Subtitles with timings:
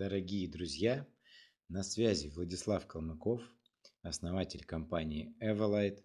[0.00, 1.06] Дорогие друзья,
[1.68, 3.42] на связи Владислав Калмыков,
[4.00, 6.02] основатель компании Everlight.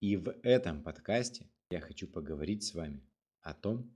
[0.00, 3.06] И в этом подкасте я хочу поговорить с вами
[3.42, 3.94] о том,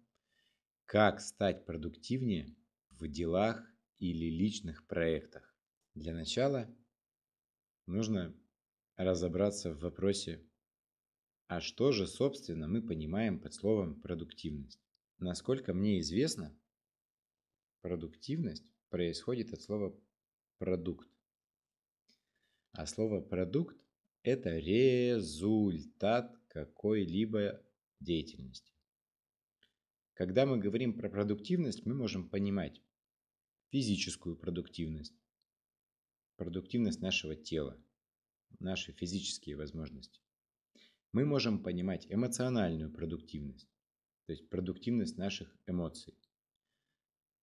[0.84, 2.54] как стать продуктивнее
[2.90, 3.64] в делах
[3.98, 5.56] или личных проектах.
[5.94, 6.69] Для начала
[7.87, 8.38] нужно
[8.96, 10.46] разобраться в вопросе,
[11.46, 14.83] а что же, собственно, мы понимаем под словом продуктивность.
[15.17, 16.55] Насколько мне известно,
[17.80, 19.98] продуктивность происходит от слова
[20.59, 21.09] продукт.
[22.73, 23.83] А слово продукт–
[24.23, 27.64] это результат какой-либо
[28.00, 28.70] деятельности.
[30.12, 32.83] Когда мы говорим про продуктивность, мы можем понимать
[33.70, 35.19] физическую продуктивность,
[36.36, 37.83] продуктивность нашего тела,
[38.59, 40.20] наши физические возможности.
[41.12, 43.70] Мы можем понимать эмоциональную продуктивность,
[44.27, 46.14] то есть продуктивность наших эмоций.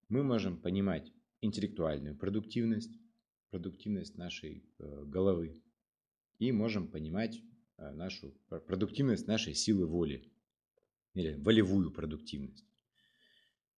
[0.09, 2.99] Мы можем понимать интеллектуальную продуктивность,
[3.49, 5.62] продуктивность нашей э, головы.
[6.37, 7.41] И можем понимать
[7.77, 8.32] э, нашу
[8.68, 10.32] продуктивность нашей силы воли
[11.13, 12.65] или волевую продуктивность.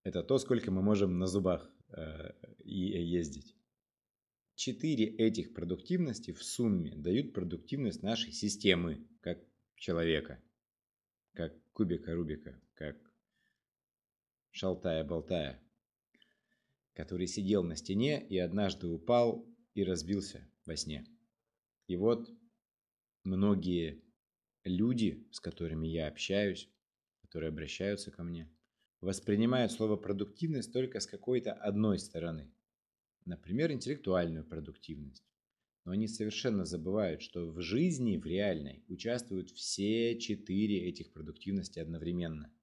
[0.04, 3.56] Это то, сколько мы можем на зубах э, ездить.
[4.56, 9.40] Четыре этих продуктивности в сумме дают продуктивность нашей системы, как
[9.76, 10.40] человека,
[11.34, 12.96] как кубика Рубика, как
[14.52, 15.64] шалтая-болтая
[16.94, 21.06] который сидел на стене и однажды упал и разбился во сне.
[21.88, 22.30] И вот
[23.24, 24.02] многие
[24.64, 26.70] люди, с которыми я общаюсь,
[27.22, 28.50] которые обращаются ко мне,
[29.00, 32.54] воспринимают слово продуктивность только с какой-то одной стороны.
[33.26, 35.26] Например, интеллектуальную продуктивность.
[35.84, 42.54] Но они совершенно забывают, что в жизни, в реальной, участвуют все четыре этих продуктивности одновременно.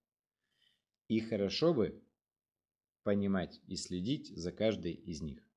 [1.08, 2.00] И хорошо бы
[3.02, 5.48] понимать и следить за каждой из них.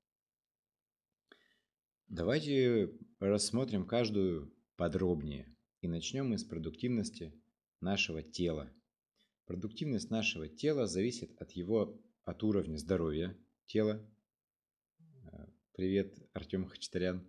[2.08, 5.54] Давайте рассмотрим каждую подробнее.
[5.80, 7.32] И начнем мы с продуктивности
[7.80, 8.72] нашего тела.
[9.46, 13.36] Продуктивность нашего тела зависит от его от уровня здоровья
[13.66, 14.06] тела.
[15.72, 17.26] Привет, Артем Хачатарян.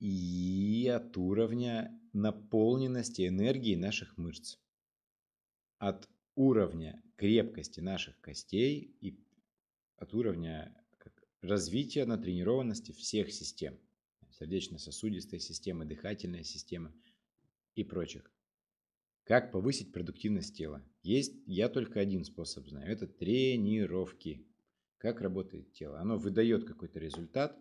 [0.00, 4.56] И от уровня наполненности энергии наших мышц.
[5.78, 9.18] От уровня крепкости наших костей и
[9.96, 10.74] от уровня
[11.42, 13.78] развития натренированности всех систем.
[14.30, 16.92] Сердечно-сосудистой системы, дыхательной системы
[17.74, 18.30] и прочих.
[19.24, 20.82] Как повысить продуктивность тела?
[21.02, 22.90] Есть я только один способ знаю.
[22.90, 24.46] Это тренировки.
[24.98, 25.98] Как работает тело?
[25.98, 27.58] Оно выдает какой-то результат,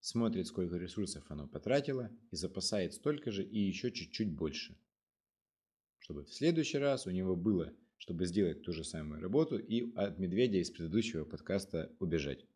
[0.00, 4.76] смотрит, сколько ресурсов оно потратило и запасает столько же и еще чуть-чуть больше.
[6.00, 10.18] Чтобы в следующий раз у него было чтобы сделать ту же самую работу и от
[10.18, 12.46] медведя из предыдущего подкаста убежать.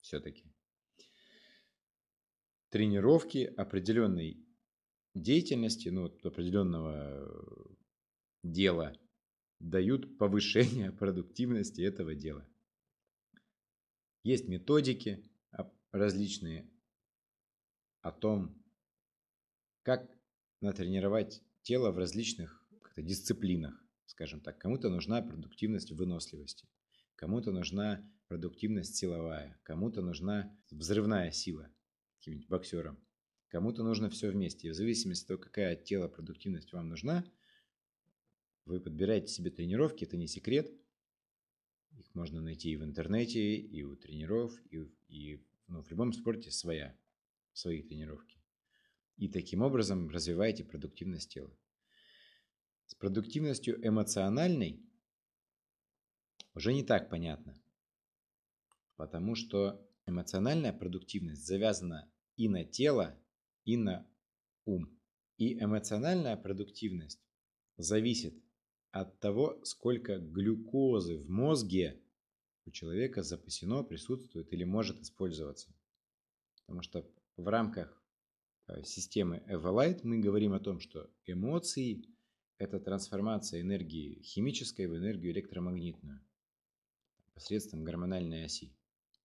[0.00, 0.44] Все-таки.
[2.68, 4.44] Тренировки определенной
[5.14, 7.76] деятельности, ну, определенного
[8.42, 8.98] дела
[9.60, 12.46] дают повышение продуктивности этого дела.
[14.24, 15.24] Есть методики
[15.92, 16.68] различные
[18.00, 18.60] о том,
[19.82, 20.10] как
[20.60, 22.60] натренировать тело в различных
[22.96, 24.58] дисциплинах скажем так.
[24.58, 26.66] Кому-то нужна продуктивность выносливости,
[27.14, 31.70] кому-то нужна продуктивность силовая, кому-то нужна взрывная сила,
[32.18, 32.98] каким-нибудь боксером.
[33.48, 34.68] Кому-то нужно все вместе.
[34.68, 37.24] И в зависимости от того, какая от тела продуктивность вам нужна,
[38.66, 40.70] вы подбираете себе тренировки, это не секрет.
[41.96, 46.50] Их можно найти и в интернете, и у тренеров, и, и ну, в любом спорте
[46.50, 46.94] своя,
[47.54, 48.38] свои тренировки.
[49.16, 51.56] И таким образом развиваете продуктивность тела.
[52.88, 54.82] С продуктивностью эмоциональной
[56.54, 57.54] уже не так понятно.
[58.96, 63.14] Потому что эмоциональная продуктивность завязана и на тело,
[63.66, 64.10] и на
[64.64, 64.98] ум.
[65.36, 67.20] И эмоциональная продуктивность
[67.76, 68.42] зависит
[68.90, 72.02] от того, сколько глюкозы в мозге
[72.64, 75.74] у человека запасено, присутствует или может использоваться.
[76.64, 78.02] Потому что в рамках
[78.66, 82.02] э, системы Everlight мы говорим о том, что эмоции
[82.58, 86.20] это трансформация энергии химической в энергию электромагнитную
[87.34, 88.72] посредством гормональной оси.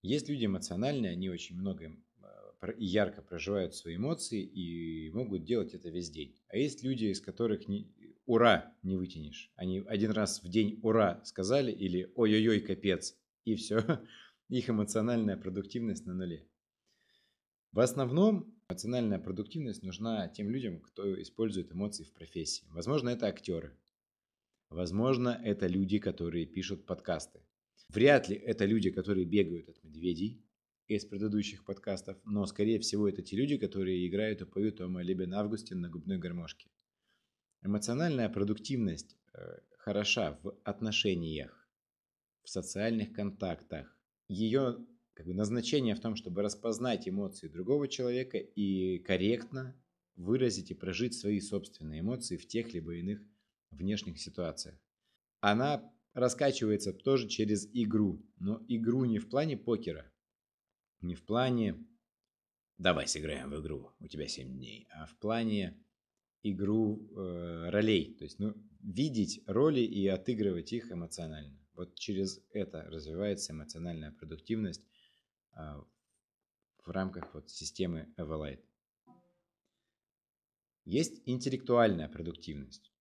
[0.04, 5.74] Есть люди эмоциональные, они очень много а, и ярко проживают свои эмоции и могут делать
[5.74, 6.36] это весь день.
[6.50, 7.92] А есть люди, из которых не,
[8.26, 9.52] ура не вытянешь.
[9.56, 13.82] Они один раз в день ура сказали или ой-ой-ой, капец, и все.
[14.50, 16.48] Их эмоциональная продуктивность на нуле.
[17.72, 22.66] В основном эмоциональная продуктивность нужна тем людям, кто использует эмоции в профессии.
[22.72, 23.78] Возможно, это актеры.
[24.70, 27.42] Возможно, это люди, которые пишут подкасты.
[27.90, 30.44] Вряд ли это люди, которые бегают от медведей
[30.88, 35.36] из предыдущих подкастов, но, скорее всего, это те люди, которые играют и поют о Либен
[35.36, 36.72] Августин на губной гармошке.
[37.62, 41.70] Эмоциональная продуктивность э, хороша в отношениях,
[42.42, 43.96] в социальных контактах.
[44.28, 49.76] Ее как бы, назначение в том, чтобы распознать эмоции другого человека и корректно
[50.16, 53.22] выразить и прожить свои собственные эмоции в тех либо иных
[53.72, 54.80] внешних ситуациях.
[55.40, 60.12] Она раскачивается тоже через игру, но игру не в плане покера,
[61.02, 61.84] не в плане
[62.78, 65.84] «давай сыграем в игру, у тебя 7 дней», а в плане
[66.44, 71.60] игру э, ролей, то есть ну, видеть роли и отыгрывать их эмоционально.
[71.74, 74.86] Вот через это развивается эмоциональная продуктивность
[75.56, 78.64] в рамках вот системы Everlight.
[80.86, 82.92] Есть интеллектуальная продуктивность.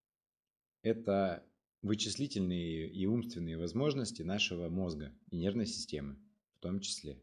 [0.83, 1.45] Это
[1.83, 6.17] вычислительные и умственные возможности нашего мозга и нервной системы
[6.55, 7.21] в том числе.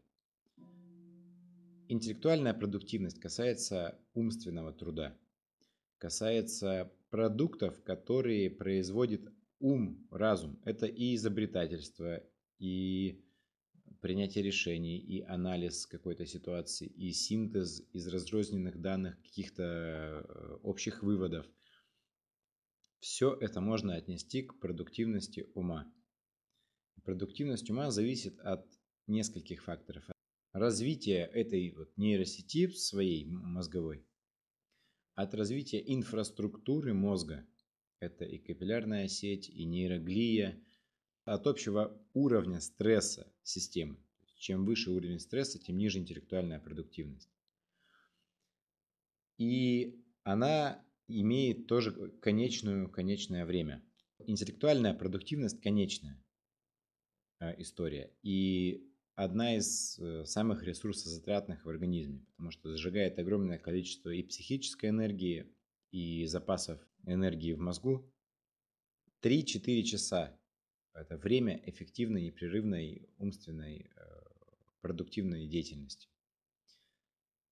[1.88, 5.18] Интеллектуальная продуктивность касается умственного труда,
[5.98, 9.28] касается продуктов, которые производит
[9.58, 10.60] ум, разум.
[10.64, 12.22] Это и изобретательство,
[12.58, 13.24] и
[14.00, 21.46] принятие решений, и анализ какой-то ситуации, и синтез из разрозненных данных каких-то э, общих выводов.
[22.98, 25.92] Все это можно отнести к продуктивности ума.
[27.04, 28.66] Продуктивность ума зависит от
[29.06, 30.04] нескольких факторов.
[30.52, 34.04] Развитие этой вот нейросети своей мозговой,
[35.14, 37.46] от развития инфраструктуры мозга,
[38.00, 40.58] это и капиллярная сеть, и нейроглия,
[41.34, 43.96] от общего уровня стресса системы.
[44.36, 47.30] Чем выше уровень стресса, тем ниже интеллектуальная продуктивность.
[49.38, 53.82] И она имеет тоже конечную, конечное время.
[54.18, 56.20] Интеллектуальная продуктивность конечная
[57.38, 58.12] э, история.
[58.22, 64.90] И одна из э, самых ресурсозатратных в организме, потому что сжигает огромное количество и психической
[64.90, 65.46] энергии,
[65.92, 68.12] и запасов энергии в мозгу.
[69.22, 70.36] 3-4 часа–
[70.94, 74.20] это время эффективной, непрерывной, умственной, э,
[74.80, 76.08] продуктивной деятельности.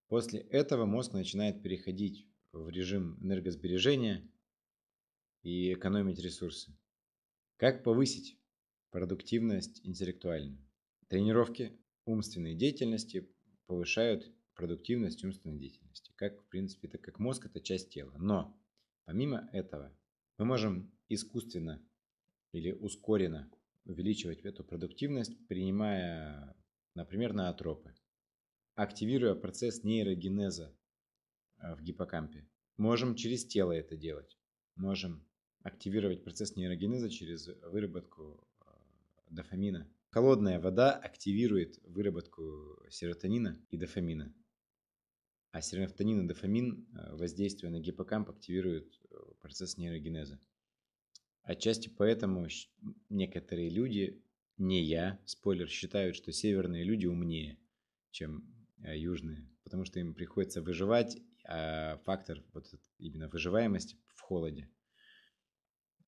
[0.08, 4.26] После этого мозг начинает переходить в режим энергосбережения
[5.42, 6.76] и экономить ресурсы.
[7.56, 8.38] Как повысить
[8.90, 10.66] продуктивность интеллектуальную?
[11.08, 13.28] Тренировки умственной деятельности
[13.66, 16.12] повышают продуктивность умственной деятельности.
[16.16, 18.14] Как, в принципе, так как мозг– это часть тела.
[18.18, 18.58] Но,
[19.04, 19.96] помимо этого,
[20.38, 21.86] мы можем искусственно
[22.52, 23.50] или ускоренно
[23.84, 26.54] увеличивать эту продуктивность, принимая,
[26.94, 27.94] например, наотропы,
[28.74, 30.74] активируя процесс нейрогенеза
[31.60, 32.46] Э, в гиппокампе.
[32.76, 34.38] Можем через тело это делать.
[34.76, 35.26] Можем
[35.62, 38.64] активировать процесс нейрогенеза через выработку э,
[39.30, 39.90] дофамина.
[40.10, 44.32] Холодная вода активирует выработку серотонина и дофамина.
[45.50, 49.00] А серотонин и дофамин, э, воздействуя на гиппокамп, активируют
[49.40, 50.38] процесс нейрогенеза.
[51.48, 52.46] Отчасти поэтому
[53.08, 54.22] некоторые люди,
[54.58, 57.58] не я, спойлер, считают, что северные люди умнее,
[58.10, 58.44] чем
[58.76, 61.16] южные, потому что им приходится выживать
[61.46, 62.66] а фактор вот
[62.98, 64.70] именно выживаемости в холоде.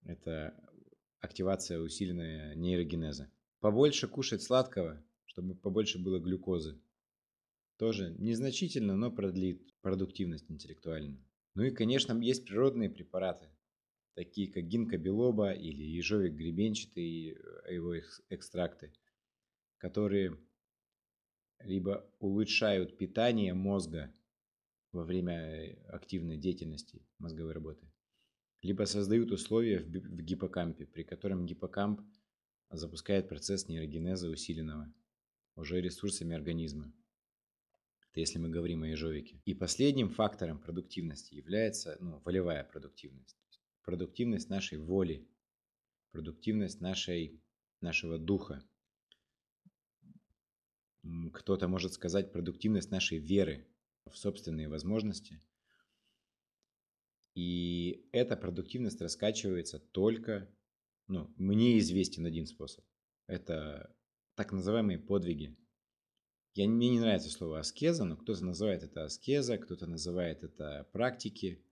[0.03, 0.55] Это
[1.21, 3.33] активация усиленная нейрогенеза.
[3.61, 6.79] Побольше кушать сладкого, чтобы побольше было глюкозы.
[7.79, 11.25] Тоже незначительно, но продлит продуктивность интеллектуальную.
[11.55, 13.49] Ну и, конечно, есть природные препараты,
[14.15, 17.99] такие как гинка белоба или ежовик гребенчатый, э, его
[18.29, 18.93] экстракты,
[19.79, 20.37] которые
[21.61, 24.13] либо улучшают питание мозга
[24.93, 27.87] во время э, активной деятельности мозговой работы,
[28.63, 32.01] либо создают условия в гиппокампе, при котором гиппокамп
[32.71, 34.93] запускает процесс нейрогенеза усиленного
[35.57, 36.93] уже ресурсами организма.
[38.11, 39.41] Это если мы говорим о ежовике.
[39.45, 43.40] И последним фактором продуктивности является ну, волевая продуктивность.
[43.83, 45.29] Продуктивность нашей воли,
[46.13, 47.43] продуктивность нашей,
[47.81, 48.63] нашего духа.
[51.33, 53.67] Кто-то может сказать продуктивность нашей веры,
[54.11, 55.41] в собственные возможности.
[57.35, 60.51] И эта продуктивность раскачивается только,
[61.07, 62.85] ну, мне известен один способ.
[63.27, 63.95] Это
[64.35, 65.57] так называемые подвиги.
[66.55, 71.65] Я, мне не нравится слово аскеза, но кто-то называет это аскеза, кто-то называет это практики.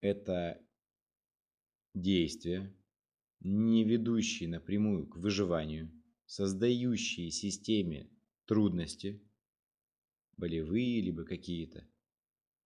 [0.00, 0.60] Это
[1.94, 2.74] действия,
[3.40, 5.90] не ведущие напрямую к выживанию,
[6.26, 8.10] создающие системе
[8.46, 9.22] трудности,
[10.36, 11.88] болевые либо какие-то,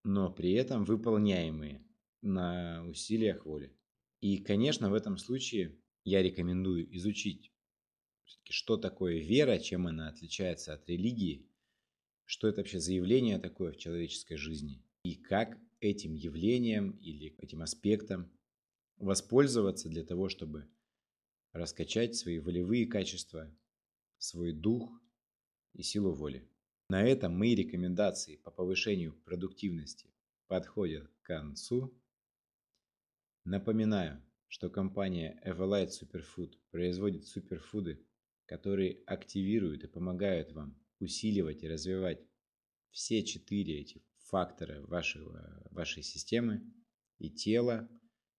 [0.04, 1.84] но при этом выполняемые
[2.22, 3.76] на усилиях воли.
[4.20, 7.52] И, конечно, в этом случае я рекомендую изучить
[8.48, 11.48] что такое вера, чем она отличается от религии,
[12.24, 17.62] что это вообще за явление такое в человеческой жизни, и как этим явлением или этим
[17.62, 18.30] аспектом
[18.96, 20.68] воспользоваться для того, чтобы
[21.52, 23.54] раскачать свои волевые качества,
[24.18, 24.90] свой дух
[25.72, 26.48] и силу воли.
[26.88, 30.12] На этом мои рекомендации по повышению продуктивности
[30.46, 31.92] подходят к концу.
[33.44, 38.06] Напоминаю, что компания Everlight Superfood производит суперфуды,
[38.46, 42.20] которые активируют и помогают вам усиливать и развивать
[42.90, 46.62] все четыре эти фактора вашего, вашей системы
[47.18, 47.88] и тела,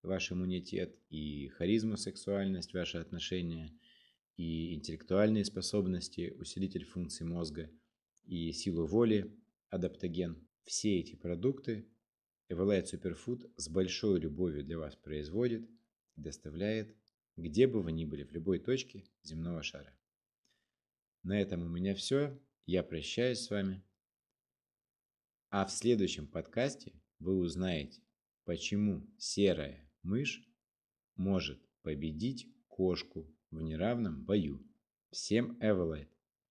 [0.04, 3.78] ваш иммунитет, и харизма, сексуальность, ваши отношения,
[4.36, 7.70] и интеллектуальные способности, усилитель функций мозга,
[8.24, 9.36] и силу воли,
[9.70, 10.48] адаптоген.
[10.64, 11.88] Все эти продукты
[12.50, 15.70] Everlight Superfood с большой любовью для вас производит
[16.16, 16.96] и доставляет,
[17.36, 19.94] где бы вы ни были, в любой точке земного шара.
[21.24, 22.40] На этом у меня все.
[22.66, 23.84] Я прощаюсь с вами.
[25.50, 28.02] А в следующем подкасте вы узнаете,
[28.44, 30.44] почему серая мышь
[31.18, 34.66] может победить кошку в неравном бою.
[35.12, 36.10] Всем Эвелайт!